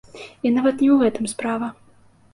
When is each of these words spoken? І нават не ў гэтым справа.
І 0.45 0.51
нават 0.55 0.75
не 0.83 0.87
ў 0.95 0.97
гэтым 1.03 1.31
справа. 1.35 1.67